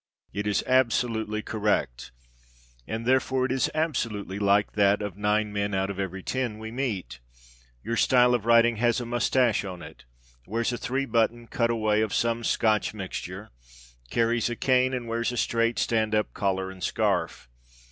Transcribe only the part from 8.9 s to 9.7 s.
a mustache